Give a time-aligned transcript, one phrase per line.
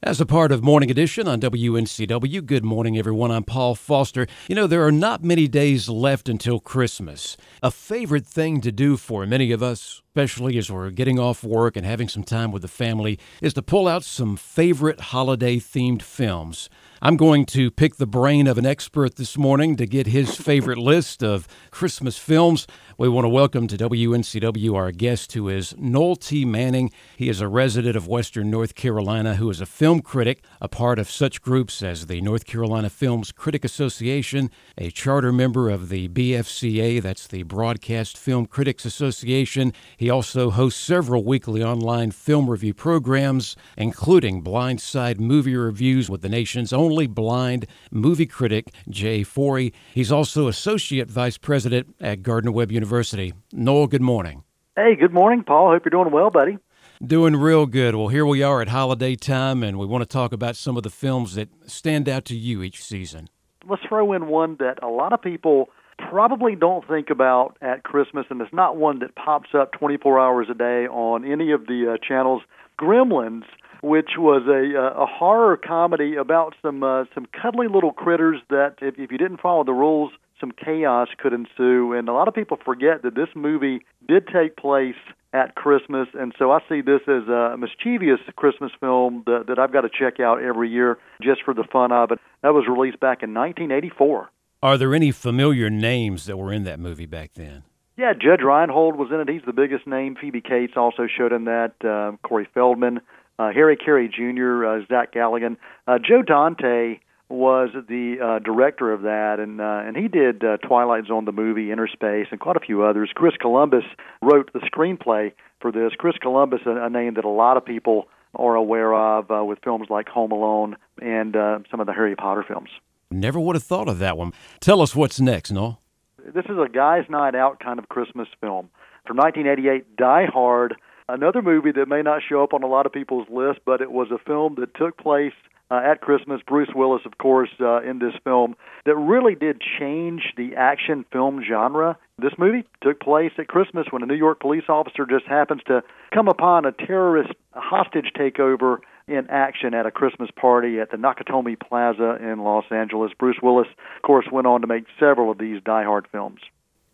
[0.00, 3.32] As a part of Morning Edition on WNCW, good morning, everyone.
[3.32, 4.28] I'm Paul Foster.
[4.46, 7.36] You know, there are not many days left until Christmas.
[7.64, 11.76] A favorite thing to do for many of us, especially as we're getting off work
[11.76, 16.02] and having some time with the family, is to pull out some favorite holiday themed
[16.02, 16.68] films.
[17.00, 20.78] I'm going to pick the brain of an expert this morning to get his favorite
[20.78, 22.66] list of Christmas films.
[22.96, 26.44] We want to welcome to WNCW our guest, who is Noel T.
[26.44, 26.90] Manning.
[27.16, 30.98] He is a resident of Western North Carolina who is a film critic, a part
[30.98, 36.08] of such groups as the North Carolina Films Critic Association, a charter member of the
[36.08, 39.72] BFCA, that's the Broadcast Film Critics Association.
[39.98, 46.28] He also hosts several weekly online film review programs, including Blindside Movie Reviews with the
[46.28, 49.74] nation's only blind movie critic, Jay Forry.
[49.92, 53.34] He's also Associate Vice President at Gardner Webb University.
[53.52, 54.44] Noel, good morning.
[54.76, 55.72] Hey, good morning, Paul.
[55.72, 56.58] Hope you're doing well, buddy.
[57.04, 57.96] Doing real good.
[57.96, 60.84] Well, here we are at holiday time, and we want to talk about some of
[60.84, 63.30] the films that stand out to you each season.
[63.68, 65.70] Let's throw in one that a lot of people
[66.10, 70.46] probably don't think about at Christmas, and it's not one that pops up 24 hours
[70.50, 72.42] a day on any of the uh, channels.
[72.80, 73.44] Gremlins
[73.82, 78.98] which was a a horror comedy about some uh, some cuddly little critters that if,
[78.98, 81.92] if you didn't follow the rules, some chaos could ensue.
[81.92, 84.96] And a lot of people forget that this movie did take place
[85.32, 89.72] at Christmas, and so I see this as a mischievous Christmas film that, that I've
[89.72, 92.18] got to check out every year just for the fun of it.
[92.42, 94.30] That was released back in 1984.
[94.60, 97.62] Are there any familiar names that were in that movie back then?
[97.96, 99.28] Yeah, Judge Reinhold was in it.
[99.28, 100.16] He's the biggest name.
[100.20, 101.74] Phoebe Cates also showed in that.
[101.84, 103.00] Uh, Corey Feldman,
[103.38, 105.56] uh, Harry Carey Jr., uh, Zach Galligan.
[105.86, 106.98] Uh, Joe Dante
[107.28, 111.32] was the uh, director of that, and uh, and he did uh, Twilight Zone, the
[111.32, 113.10] movie, Innerspace, and quite a few others.
[113.14, 113.84] Chris Columbus
[114.22, 115.92] wrote the screenplay for this.
[115.98, 119.58] Chris Columbus, a, a name that a lot of people are aware of uh, with
[119.62, 122.70] films like Home Alone and uh, some of the Harry Potter films.
[123.10, 124.32] Never would have thought of that one.
[124.60, 125.80] Tell us what's next, Noel.
[126.18, 128.68] This is a guys' night out kind of Christmas film
[129.06, 129.96] from 1988.
[129.96, 130.76] Die Hard
[131.10, 133.90] Another movie that may not show up on a lot of people's list, but it
[133.90, 135.32] was a film that took place
[135.70, 136.42] uh, at Christmas.
[136.46, 138.54] Bruce Willis, of course, uh, in this film
[138.84, 141.96] that really did change the action film genre.
[142.18, 145.82] This movie took place at Christmas when a New York police officer just happens to
[146.12, 151.58] come upon a terrorist hostage takeover in action at a Christmas party at the Nakatomi
[151.58, 153.12] Plaza in Los Angeles.
[153.18, 156.40] Bruce Willis, of course, went on to make several of these Die Hard films.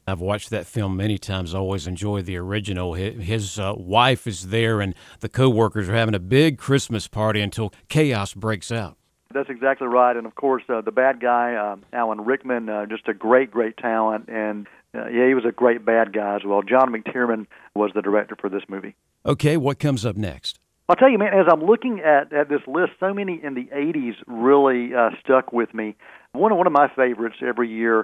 [0.07, 1.55] I've watched that film many times.
[1.55, 2.93] I always enjoy the original.
[2.93, 7.73] His uh, wife is there, and the co-workers are having a big Christmas party until
[7.89, 8.99] chaos breaks out.
[9.33, 10.15] That's exactly right.
[10.17, 13.77] And of course, uh, the bad guy, uh, Alan Rickman, uh, just a great, great
[13.79, 14.29] talent.
[14.29, 16.63] And uh, yeah, he was a great bad guy as well.
[16.63, 18.95] John McTiernan was the director for this movie.
[19.27, 20.61] Okay, what comes up next?
[20.89, 23.65] I'll tell you, man, as I'm looking at, at this list, so many in the
[23.75, 25.97] 80s really uh, stuck with me.
[26.33, 28.01] One of, one of my favorites every year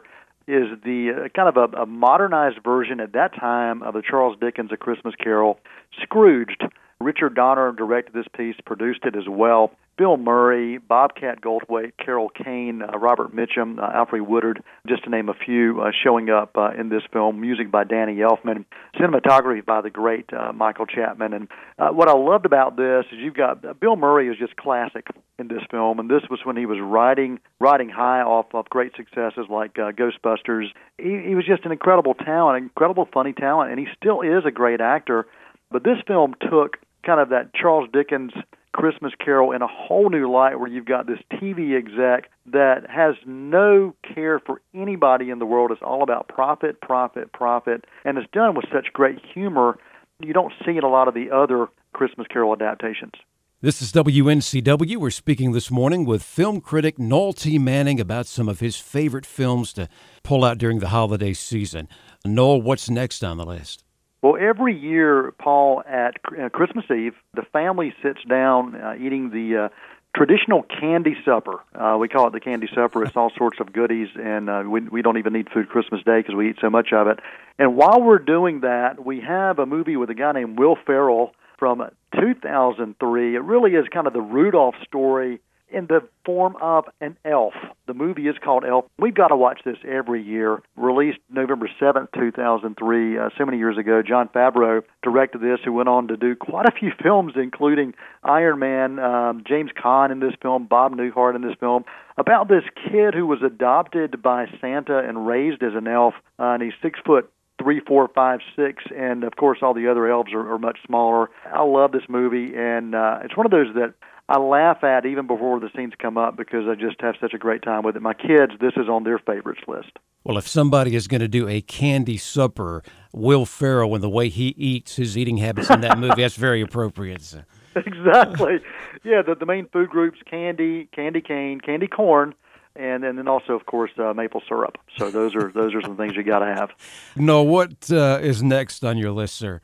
[0.48, 4.38] is the uh, kind of a, a modernized version at that time of the Charles
[4.40, 5.58] Dickens A Christmas Carol,
[6.02, 6.64] Scrooged.
[7.00, 9.72] Richard Donner directed this piece, produced it as well.
[10.00, 15.28] Bill Murray, Bobcat Goldthwait, Carol Kane, uh, Robert Mitchum, uh, Alfre Woodard, just to name
[15.28, 17.38] a few, uh, showing up uh, in this film.
[17.38, 18.64] Music by Danny Elfman,
[18.98, 21.34] cinematography by the great uh, Michael Chapman.
[21.34, 24.56] And uh, what I loved about this is you've got uh, Bill Murray is just
[24.56, 25.06] classic
[25.38, 28.92] in this film, and this was when he was riding riding high off of great
[28.96, 30.68] successes like uh, Ghostbusters.
[30.96, 34.50] He, he was just an incredible talent, incredible funny talent, and he still is a
[34.50, 35.26] great actor.
[35.70, 38.32] But this film took kind of that Charles Dickens
[38.72, 43.14] Christmas Carol in a whole new light where you've got this TV exec that has
[43.26, 45.70] no care for anybody in the world.
[45.70, 49.78] It's all about profit, profit, profit, and it's done with such great humor.
[50.20, 53.14] You don't see in a lot of the other Christmas Carol adaptations.
[53.62, 54.96] This is WNCW.
[54.96, 57.58] We're speaking this morning with film critic Noel T.
[57.58, 59.86] Manning about some of his favorite films to
[60.22, 61.86] pull out during the holiday season.
[62.24, 63.84] Noel, what's next on the list?
[64.22, 69.64] Well, every year, Paul, at uh, Christmas Eve, the family sits down uh, eating the
[69.64, 69.68] uh,
[70.14, 71.60] traditional candy supper.
[71.74, 73.02] Uh, we call it the candy supper.
[73.02, 76.18] It's all sorts of goodies, and uh, we, we don't even need food Christmas Day
[76.20, 77.20] because we eat so much of it.
[77.58, 81.32] And while we're doing that, we have a movie with a guy named Will Ferrell
[81.58, 81.82] from
[82.20, 83.36] 2003.
[83.36, 85.40] It really is kind of the Rudolph story
[85.80, 87.54] in the form of an elf.
[87.86, 88.84] The movie is called Elf.
[88.98, 90.62] We've got to watch this every year.
[90.76, 94.02] Released November 7th, 2003, uh, so many years ago.
[94.06, 98.58] Jon Favreau directed this, who went on to do quite a few films, including Iron
[98.58, 101.84] Man, um, James Caan in this film, Bob Newhart in this film,
[102.18, 106.62] about this kid who was adopted by Santa and raised as an elf, uh, and
[106.62, 110.54] he's six foot three, four, five, six, and of course all the other elves are,
[110.54, 111.28] are much smaller.
[111.52, 113.92] I love this movie, and uh, it's one of those that
[114.30, 117.38] I laugh at even before the scenes come up because I just have such a
[117.38, 118.00] great time with it.
[118.00, 119.90] My kids, this is on their favorites list.
[120.22, 124.28] Well, if somebody is going to do a candy supper, Will Ferrell and the way
[124.28, 127.22] he eats, his eating habits in that movie, that's very appropriate.
[127.22, 127.42] So.
[127.74, 128.60] exactly.
[129.02, 132.32] Yeah, the, the main food groups candy, candy cane, candy corn,
[132.76, 134.78] and and then also of course uh, maple syrup.
[134.96, 136.70] So those are those are some things you got to have.
[137.16, 139.60] Noel, what uh, is next on your list, sir?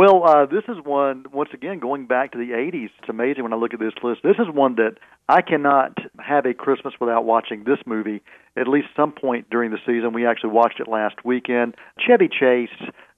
[0.00, 2.88] Well, uh, this is one once again going back to the '80s.
[3.00, 4.20] It's amazing when I look at this list.
[4.22, 4.92] This is one that
[5.28, 8.22] I cannot have a Christmas without watching this movie
[8.56, 10.14] at least some point during the season.
[10.14, 11.74] We actually watched it last weekend.
[11.98, 12.70] Chevy Chase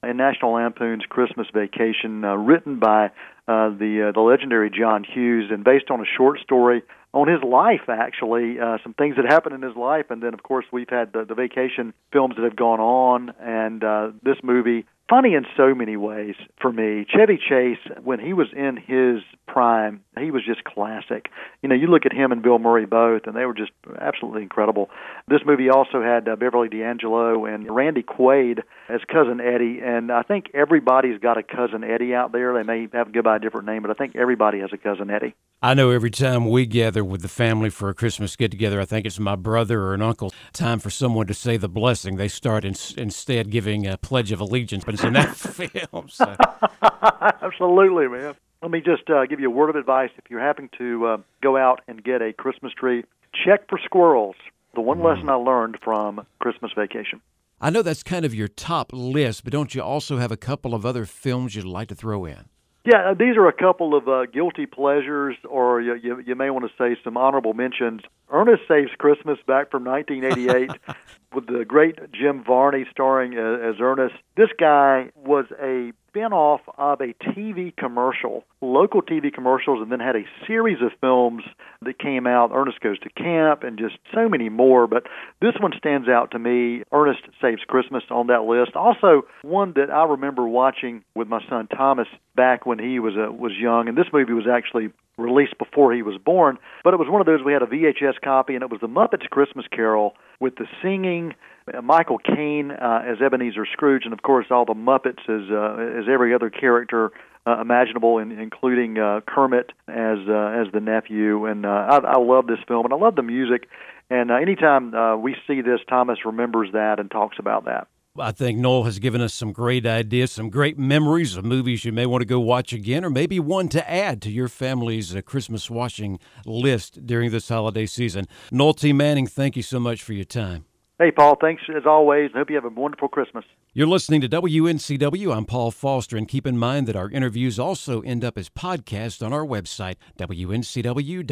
[0.02, 3.12] in National Lampoon's Christmas Vacation, uh, written by
[3.46, 7.42] uh, the uh, the legendary John Hughes and based on a short story on his
[7.42, 10.88] life, actually, uh, some things that happened in his life, and then of course we've
[10.88, 15.44] had the, the vacation films that have gone on, and uh, this movie funny in
[15.58, 17.04] so many ways for me.
[17.06, 21.28] Chevy Chase, when he was in his prime, he was just classic.
[21.60, 24.40] You know, you look at him and Bill Murray both, and they were just absolutely
[24.40, 24.88] incredible.
[25.28, 30.22] This movie also had uh, Beverly D'Angelo and Randy Quaid as cousin Eddie, and I
[30.22, 32.54] think everybody's got a cousin Eddie out there.
[32.54, 34.78] They may have to go by a different name, but I think everybody has a
[34.78, 35.34] cousin Eddie.
[35.60, 38.84] I know every time we gather with the family for a Christmas get together, I
[38.84, 40.32] think it's my brother or an uncle.
[40.52, 42.16] Time for someone to say the blessing.
[42.16, 46.08] They start in, instead giving a pledge of allegiance, but it's in that film.
[46.08, 46.36] So.
[47.42, 48.34] Absolutely, man.
[48.62, 50.10] Let me just uh, give you a word of advice.
[50.16, 53.04] If you're having to uh, go out and get a Christmas tree,
[53.44, 54.36] check for squirrels.
[54.74, 55.04] The one mm.
[55.04, 57.20] lesson I learned from Christmas Vacation.
[57.60, 60.74] I know that's kind of your top list, but don't you also have a couple
[60.74, 62.48] of other films you'd like to throw in?
[62.84, 66.50] Yeah, uh, these are a couple of uh, guilty pleasures, or you, you, you may
[66.50, 68.00] want to say some honorable mentions.
[68.28, 70.70] Ernest Saves Christmas back from 1988
[71.34, 74.14] with the great Jim Varney starring as, Ernest.
[74.36, 80.14] This guy was a spin-off of a TV commercial, local TV commercials, and then had
[80.14, 81.42] a series of films
[81.80, 82.50] that came out.
[82.52, 84.86] Ernest Goes to Camp and just so many more.
[84.86, 85.04] But
[85.40, 86.82] this one stands out to me.
[86.92, 88.76] Ernest Saves Christmas on that list.
[88.76, 93.32] Also, one that I remember watching with my son Thomas back when he was uh,
[93.32, 96.58] was young, and this movie was actually released before he was born.
[96.84, 98.88] But it was one of those we had a VHS copy, and it was the
[98.88, 101.34] Muppets Christmas Carol with the singing
[101.72, 106.00] uh, Michael Caine uh, as Ebenezer Scrooge, and of course all the Muppets as uh,
[106.00, 107.12] as every other character
[107.46, 111.46] uh, imaginable, in, including uh, Kermit as uh, as the nephew.
[111.46, 113.68] And uh, I, I love this film, and I love the music.
[114.10, 117.88] And uh, anytime uh, we see this, Thomas remembers that and talks about that.
[118.18, 121.92] I think Noel has given us some great ideas, some great memories of movies you
[121.92, 125.22] may want to go watch again, or maybe one to add to your family's uh,
[125.22, 128.26] Christmas watching list during this holiday season.
[128.50, 128.92] Noel T.
[128.92, 130.66] Manning, thank you so much for your time.
[130.98, 133.46] Hey, Paul, thanks as always, and hope you have a wonderful Christmas.
[133.72, 135.34] You're listening to WNCW.
[135.34, 139.24] I'm Paul Foster, and keep in mind that our interviews also end up as podcasts
[139.24, 141.22] on our website, wncw.org.